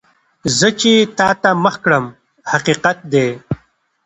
زه 0.57 0.67
چې 0.79 0.91
تا 1.17 1.29
ته 1.41 1.49
مخ 1.63 1.75
کړم، 1.83 2.05
حقیقت 2.51 2.97
دی. 3.13 3.27